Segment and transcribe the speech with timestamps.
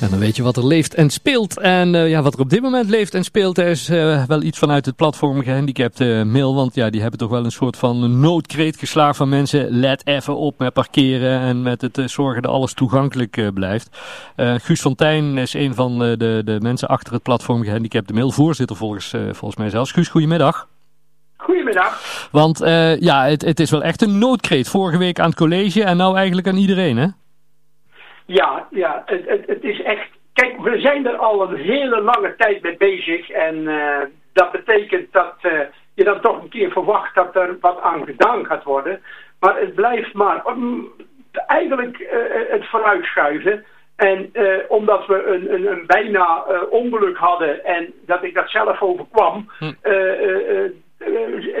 [0.00, 1.58] En dan weet je wat er leeft en speelt.
[1.58, 4.58] En uh, ja, wat er op dit moment leeft en speelt, is uh, wel iets
[4.58, 6.54] vanuit het platform gehandicapte uh, mail.
[6.54, 9.70] Want ja, die hebben toch wel een soort van noodkreet geslagen van mensen.
[9.70, 13.98] Let even op met parkeren en met het zorgen dat alles toegankelijk blijft.
[14.36, 18.30] Guus Fontijn is een van de, de mensen achter het platform gehandicapte mail.
[18.30, 19.92] Voorzitter volgens, volgens mij zelfs.
[19.92, 20.68] Guus, goedemiddag.
[21.36, 22.28] Goedemiddag.
[22.32, 22.58] Want
[23.00, 24.68] ja, het, het is wel echt een noodkreet.
[24.68, 27.06] Vorige week aan het college en nou eigenlijk aan iedereen, hè?
[28.28, 30.08] Ja, ja het, het, het, is echt...
[30.32, 33.30] Kijk, we zijn er al een hele lange tijd mee bezig.
[33.30, 33.98] En uh,
[34.32, 35.60] dat betekent dat uh,
[35.94, 39.00] je dan toch een keer verwacht dat er wat aan gedaan gaat worden.
[39.40, 40.88] Maar het blijft maar um,
[41.46, 42.08] eigenlijk uh,
[42.48, 43.64] het vooruitschuiven.
[43.96, 44.32] En
[44.68, 49.50] omdat we een, een, een bijna ongeluk hadden en dat ik dat zelf overkwam...
[49.58, 49.72] Hm.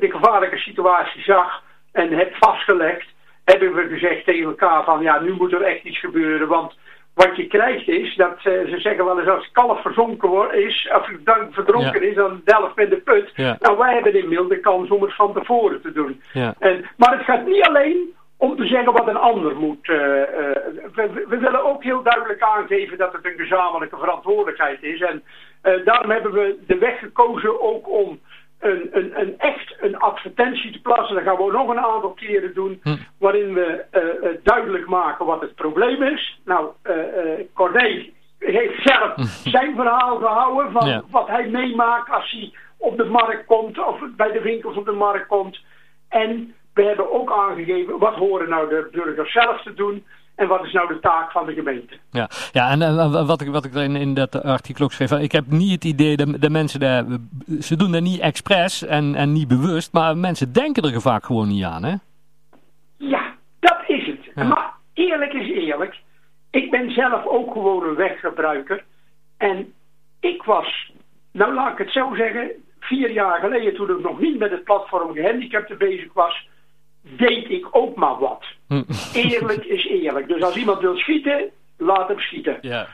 [0.00, 3.06] de gevaarlijke situatie zag en heb vastgelegd
[3.44, 6.48] hebben we gezegd tegen elkaar van ja, nu moet er echt iets gebeuren.
[6.48, 6.74] Want
[7.14, 11.10] wat je krijgt is dat uh, ze zeggen wel eens als kalf verzonken is, of
[11.24, 13.32] dan verdronken is, dan delft met de put.
[13.36, 16.22] Nou, wij hebben inmiddels de kans om het van tevoren te doen.
[16.32, 16.54] Ja.
[16.58, 19.88] En, maar het gaat niet alleen om te zeggen wat een ander moet.
[19.88, 20.14] Uh, uh,
[20.94, 25.00] we, we, willen ook heel duidelijk aangeven dat het een gezamenlijke verantwoordelijkheid is.
[25.00, 25.22] En
[25.84, 28.20] daarom hebben we de weg gekozen ook om
[28.60, 29.61] een, een, een echt
[31.14, 32.80] Dat gaan we ook nog een aantal keren doen.
[32.82, 32.96] Hm.
[33.18, 36.40] Waarin we uh, duidelijk maken wat het probleem is.
[36.44, 36.94] Nou, uh,
[37.54, 39.12] Corné heeft zelf
[39.44, 41.02] zijn verhaal gehouden van Ja.
[41.10, 44.92] wat hij meemaakt als hij op de markt komt of bij de winkels op de
[44.92, 45.60] markt komt.
[46.08, 50.04] En we hebben ook aangegeven wat horen nou de burgers zelf te doen.
[50.42, 51.94] En wat is nou de taak van de gemeente?
[52.10, 55.32] Ja, ja en uh, wat ik, wat ik in, in dat artikel ook schreef, ik
[55.32, 57.04] heb niet het idee dat de mensen, daar,
[57.60, 61.48] ze doen dat niet expres en, en niet bewust, maar mensen denken er vaak gewoon
[61.48, 61.94] niet aan, hè?
[62.96, 63.22] Ja,
[63.60, 64.18] dat is het.
[64.34, 64.44] Ja.
[64.44, 66.00] Maar eerlijk is eerlijk,
[66.50, 68.84] ik ben zelf ook gewoon een weggebruiker.
[69.36, 69.72] En
[70.20, 70.92] ik was,
[71.32, 72.50] nou laat ik het zo zeggen,
[72.80, 76.48] vier jaar geleden toen ik nog niet met het platform gehandicapten bezig was,
[77.02, 78.44] deed ik ook maar wat.
[78.68, 78.82] Hm.
[79.12, 80.28] Eerlijk is eerlijk.
[80.28, 82.58] Dus als iemand wil schieten, laat hem schieten.
[82.60, 82.86] Ja.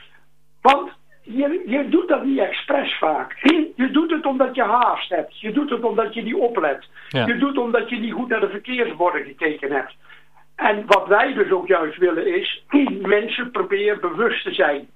[0.61, 3.35] Want je, je doet dat niet expres vaak.
[3.75, 5.39] Je doet het omdat je haast hebt.
[5.39, 6.87] Je doet het omdat je niet oplet.
[7.07, 7.25] Ja.
[7.25, 9.95] Je doet het omdat je niet goed naar de verkeersborden gekeken hebt.
[10.55, 12.63] En wat wij dus ook juist willen is,
[13.17, 14.87] mensen proberen bewust te zijn.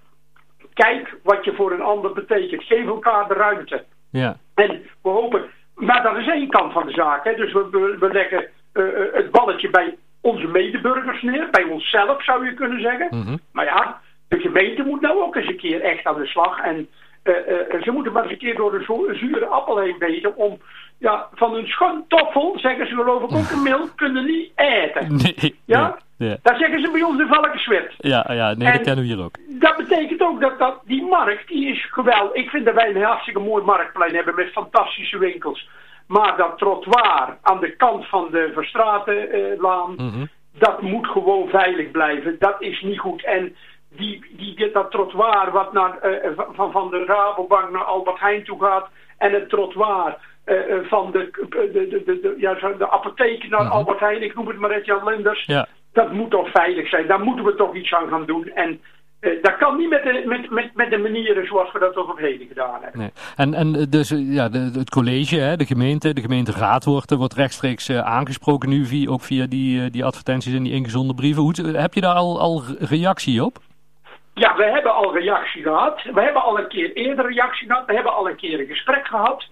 [0.73, 2.63] Kijk wat je voor een ander betekent.
[2.63, 3.83] Geef elkaar de ruimte.
[4.09, 4.37] Ja.
[4.55, 5.43] En we hopen,
[5.75, 7.23] maar dat is één kant van de zaak.
[7.23, 7.35] Hè.
[7.35, 11.47] Dus we, we, we leggen uh, het balletje bij onze medeburgers neer.
[11.51, 13.07] Bij onszelf zou je kunnen zeggen.
[13.11, 13.37] Mhm.
[13.51, 16.59] Maar ja, de gemeente moet nou ook eens een keer echt aan de slag.
[16.59, 16.87] En
[17.23, 17.33] uh,
[17.73, 20.59] uh, ze moeten maar eens een keer door een zure appel heen weten om
[20.97, 25.15] ja, van een schoontoffel, zeggen ze geloof ik ook een mil, kunnen niet eten.
[25.15, 25.59] Nee.
[25.65, 25.97] Ja?
[26.17, 26.37] Ja.
[26.41, 27.93] Dat zeggen ze bij ons in Valkenswet.
[27.97, 29.37] Ja, ja, nee, En- dat kennen we hier ook.
[29.47, 32.33] Dat betekent ook dat, dat die markt, die is geweldig.
[32.33, 35.69] Ik vind dat wij een hartstikke mooi marktplein hebben met fantastische winkels.
[36.07, 40.25] Maar dat trottoir aan de kant van de Verstratenlaan, Mhm.
[40.57, 42.35] dat moet gewoon veilig blijven.
[42.39, 43.23] Dat is niet goed.
[43.23, 43.55] En
[43.89, 48.59] die, die, dat trottoir wat naar, eh, van, van de Rabobank naar Albert Heijn toe
[48.63, 53.71] gaat en het trottoir eh, eh, van de, de, de, ja, de apotheek naar Mhm.
[53.71, 55.67] Albert Heijn, ik noem het maar Jan Linders Ja.
[55.93, 57.07] dat moet toch veilig zijn.
[57.07, 58.47] Daar moeten we toch iets aan gaan doen.
[58.47, 58.77] En eh,
[59.41, 62.17] dat kan niet met de, met, met, met de manieren zoals we dat tot op
[62.17, 62.99] heden gedaan hebben.
[62.99, 63.11] Nee.
[63.35, 67.11] En, en eh, dus eh, ja, de, het college, hè, de gemeente, de gemeenteraad wordt,
[67.11, 70.73] eh, wordt rechtstreeks eh, aangesproken nu, via, ook via die, eh, die advertenties en die
[70.73, 71.43] ingezonden brieven.
[71.43, 73.57] Hoe, heb je daar al, al reactie op?
[74.33, 76.03] Ja, we hebben al reactie gehad.
[76.13, 77.85] We hebben al een keer eerder reactie gehad.
[77.85, 79.45] We hebben al een keer een gesprek gehad.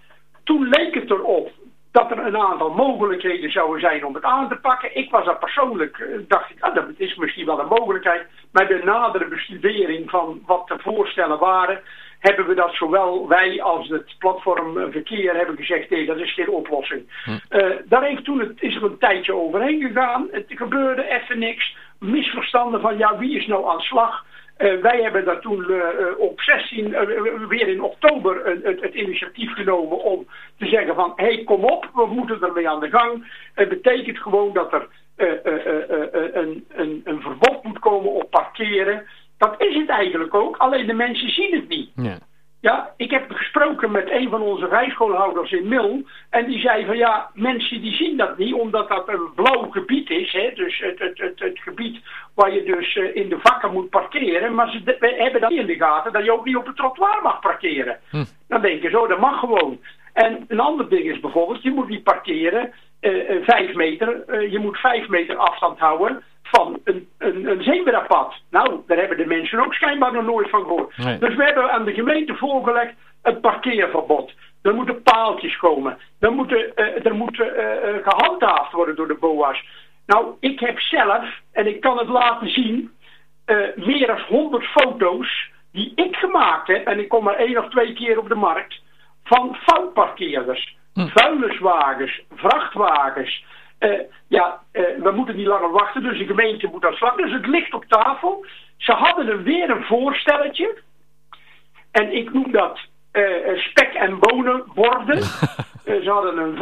[0.44, 1.52] Toen leek het erop
[1.92, 4.98] dat er een aantal mogelijkheden zouden zijn om het aan te pakken.
[4.98, 8.28] Ik was daar persoonlijk, eh, dacht ik, ah, dat is misschien wel een mogelijkheid.
[8.52, 11.82] Bij de nadere bestudering van wat de voorstellen waren,
[12.20, 16.50] hebben we dat zowel wij als het platform verkeer hebben gezegd, nee, dat is geen
[16.50, 17.10] oplossing.
[17.50, 20.28] Eh, daar heeft toen het, is er een tijdje overheen gegaan.
[20.32, 21.76] Het gebeurde even niks.
[22.00, 24.26] Misverstanden van, ja, wie is nou aan slag?
[24.62, 29.54] Eh, wij hebben daar toen eh, eh, op 16, eh, weer in oktober, het, initiatief
[29.54, 30.28] genomen om
[30.58, 33.32] te zeggen van, hé, hey, kom op, we moeten ermee aan de gang.
[33.54, 34.88] Het betekent gewoon dat er
[36.34, 39.06] een, een, een verbod moet komen op parkeren.
[39.38, 41.90] Dat is het eigenlijk ook, alleen de mensen zien het niet.
[41.96, 42.18] Ja.
[42.62, 46.04] Ja, ik heb gesproken met een van onze rijschoolhouders in Mil.
[46.30, 50.10] En die zei van ja, mensen die zien dat niet, omdat dat een blauw gebied
[50.10, 50.32] is.
[50.32, 52.00] Hè, dus het, het, het, het gebied
[52.36, 54.56] waar je dus eh, in de vakken moet parkeren.
[54.56, 57.20] Maar ze hebben dat niet in de gaten dat je ook niet op het trottoir
[57.24, 58.00] mag parkeren.
[58.10, 58.24] Hm.
[58.48, 59.80] Dan denk je zo, dat mag gewoon.
[60.14, 64.42] En een ander ding is bijvoorbeeld, je moet niet parkeren uh, vijf meter.
[64.52, 68.34] je moet vijf meter afstand houden van een, een, een zebrapad.
[68.50, 70.96] Nou, daar hebben de mensen ook schijnbaar nog nooit van gehoord.
[71.20, 74.34] Dus we hebben aan de gemeente voorgelegd een parkeerverbod.
[74.62, 75.98] Er moeten paaltjes komen.
[76.20, 77.48] Er, moeten, uh, er moet uh,
[78.04, 79.66] gehandhaafd worden door de BOA's.
[80.06, 82.92] Nou, ik heb zelf, en ik kan het laten zien,
[83.76, 87.94] meer dan 100 foto's die ik gemaakt heb, en ik kom maar één of twee
[87.94, 88.82] keer op de markt,
[89.24, 90.78] van foutparkeerders.
[90.94, 91.08] Hm.
[91.08, 93.46] Vuilniswagens, vrachtwagens,
[93.82, 97.16] uh, ja, uh, we moeten niet langer wachten, dus de gemeente moet aan slag.
[97.16, 98.46] Dus het ligt op tafel.
[98.78, 100.78] Ze hadden er weer een voorstelletje.
[101.92, 102.80] En ik noem dat
[103.14, 105.22] uh, spek- en bonenborden.
[106.04, 106.58] ze hadden een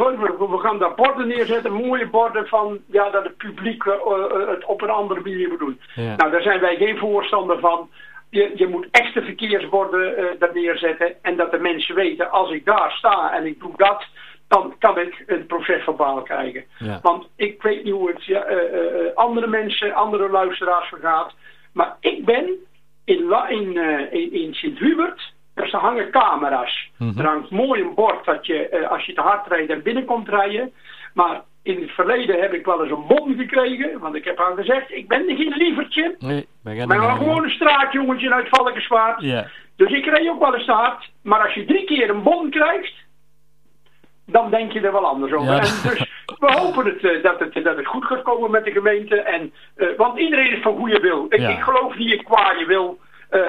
[0.50, 3.84] we gaan daar borden neerzetten, mooie borden van ja, dat het publiek
[4.48, 5.80] het op een andere manier moet doen.
[5.94, 7.90] Nou, daar zijn wij geen voorstander van.
[8.30, 12.90] Je, je moet echte verkeersborden daar neerzetten en dat de mensen weten, als ik daar
[12.90, 14.06] sta en ik doe dat,
[14.50, 16.64] dan kan ik een proces verbaal krijgen.
[17.02, 21.34] Want ik weet niet hoe het ja, uh, uh, andere mensen, andere luisteraars vergaat.
[21.72, 22.46] Maar ik ben
[23.04, 26.90] in, in, uh, in, in Sint-Hubert, dus er hangen camera's.
[26.96, 27.18] Mm -hmm.
[27.20, 30.72] Er hangt mooi een bord dat je, als je te hard rijdt en binnenkomt rijden.
[31.14, 33.98] Maar in het verleden heb ik wel eens een bon gekregen.
[33.98, 36.16] Want ik heb aan gezegd, ik ben geen lievertje.
[36.18, 39.20] Nee, ben maar gewoon een straatjongetje uit Valkenswaard.
[39.20, 39.46] Yeah.
[39.76, 41.10] Dus ik reed ook wel eens te hard.
[41.22, 42.99] Maar als je drie keer een bon krijgt
[44.32, 45.52] dan denk je er wel anders over.
[45.52, 49.20] En dus we hopen het, dat, het, dat het goed gaat komen met de gemeente.
[49.20, 51.26] En, uh, want iedereen is van goede wil.
[51.28, 52.98] Ik, ik geloof niet in kwaaie wil.
[53.30, 53.40] Uh,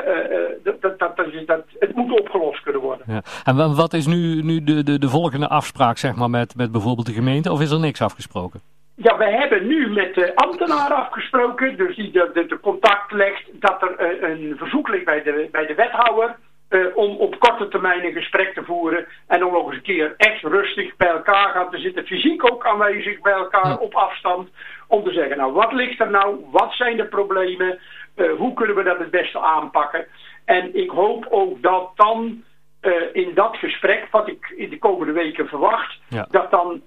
[0.64, 3.06] dat, dat, dat, dat, het moet opgelost kunnen worden.
[3.08, 3.22] Ja.
[3.44, 7.08] En wat is nu, nu de, de, de volgende afspraak zeg maar, met, met bijvoorbeeld
[7.08, 7.52] de gemeente?
[7.52, 8.62] Of is er niks afgesproken?
[8.96, 13.44] Ja, we hebben nu met de ambtenaar afgesproken, dus die de, de, de contact legt,
[13.54, 16.36] dat er een verzoek ligt bij de, bij de wethouder
[16.72, 19.08] uh, om op korte termijn een gesprek te voeren.
[19.28, 22.06] En om nog eens een keer echt rustig bij elkaar gaan te zitten.
[22.06, 24.50] Fysiek ook aanwezig bij elkaar op afstand.
[24.88, 26.46] Om te zeggen, nou wat ligt er nou?
[26.52, 27.80] Wat zijn de problemen?
[28.16, 30.06] Uh, hoe kunnen we dat het beste aanpakken?
[30.46, 32.44] En ik hoop ook dat dan
[32.82, 36.28] uh, in dat gesprek, wat ik in de komende weken verwacht, ja.
[36.30, 36.82] dat dan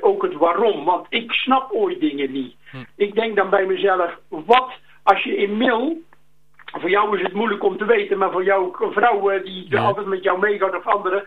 [0.00, 0.84] ook het waarom.
[0.84, 2.54] Want ik snap ooit dingen niet.
[2.70, 2.76] Hm.
[2.96, 5.96] Ik denk dan bij mezelf, wat als je in mail
[6.72, 10.22] voor jou is het moeilijk om te weten, maar voor jouw vrouw die altijd met
[10.22, 11.24] jou meegaat of anderen.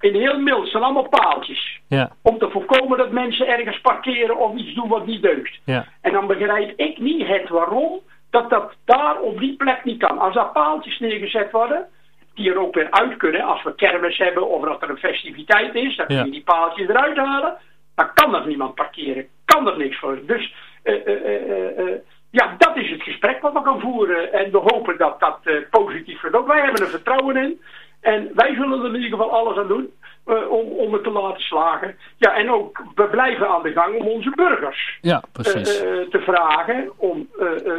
[0.00, 1.80] In heel mild zijn allemaal paaltjes.
[1.88, 2.10] Ja.
[2.22, 5.60] Om te voorkomen dat mensen ergens parkeren of iets doen wat niet deugt.
[5.64, 5.86] Ja.
[6.00, 8.00] En dan begrijp ik niet het waarom
[8.30, 10.18] dat dat daar op die plek niet kan.
[10.18, 11.86] Als daar paaltjes neergezet worden,
[12.34, 13.42] die er ook weer uit kunnen.
[13.42, 16.88] Als we kermis hebben of dat er een festiviteit is, dan kun je die paaltjes
[16.88, 17.56] eruit halen.
[17.94, 19.26] Dan kan er niemand parkeren.
[19.44, 20.18] Kan er niks voor.
[20.26, 20.54] Dus
[20.84, 21.94] uh, uh, uh,
[22.38, 24.32] ja, dat is het gesprek wat we gaan voeren.
[24.32, 26.48] En we hopen dat dat uh, positief verloopt.
[26.48, 27.60] Wij hebben er vertrouwen in.
[28.00, 29.90] En wij zullen er in ieder geval alles aan doen
[30.26, 31.96] uh, om, om het te laten slagen.
[32.16, 35.82] Ja, en ook we blijven aan de gang om onze burgers ja, precies.
[35.82, 37.28] Uh, te vragen om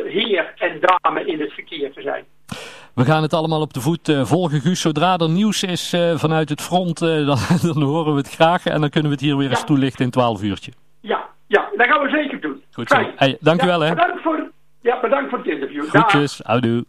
[0.06, 2.24] heer en dame in het verkeer te zijn.
[2.94, 4.82] We gaan het allemaal op de voet volgen, Guus.
[4.82, 7.00] Zodra er nieuws is vanuit het front,
[7.30, 8.66] dan, dan, horen we het graag.
[8.66, 10.72] En dan kunnen we het hier weer eens toelichten in 12 uurtje.
[11.48, 12.64] Ja, dat gaan we zeker doen.
[12.72, 13.12] Goed zo.
[13.16, 13.90] Hey, dank u wel, hè.
[13.90, 14.52] Bedankt voor,
[14.82, 15.90] ja, bedankt voor het interview.
[15.90, 16.86] Goedjes, houdoe.